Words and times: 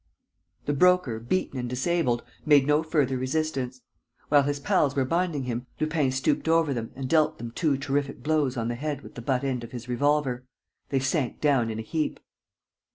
."The 0.65 0.73
Broker, 0.73 1.19
beaten 1.19 1.59
and 1.59 1.69
disabled, 1.69 2.23
made 2.43 2.65
no 2.65 2.81
further 2.81 3.19
resistance. 3.19 3.81
While 4.29 4.41
his 4.41 4.59
pals 4.59 4.95
were 4.95 5.05
binding 5.05 5.43
him, 5.43 5.67
Lupin 5.79 6.11
stooped 6.11 6.47
over 6.47 6.73
them 6.73 6.89
and 6.95 7.07
dealt 7.07 7.37
them 7.37 7.51
two 7.51 7.77
terrific 7.77 8.23
blows 8.23 8.57
on 8.57 8.67
the 8.67 8.73
head 8.73 9.01
with 9.01 9.13
the 9.13 9.21
butt 9.21 9.43
end 9.43 9.63
of 9.63 9.73
his 9.73 9.87
revolver. 9.87 10.43
They 10.89 10.97
sank 11.01 11.39
down 11.39 11.69
in 11.69 11.77
a 11.77 11.83
heap. 11.83 12.19